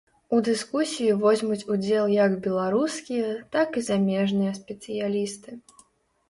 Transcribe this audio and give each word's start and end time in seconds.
У 0.35 0.37
дыскусіі 0.45 1.17
возьмуць 1.23 1.67
удзел 1.75 2.05
як 2.13 2.33
беларускія, 2.47 3.29
так 3.57 3.77
і 3.83 3.85
замежныя 3.91 4.57
спецыялісты. 4.59 5.49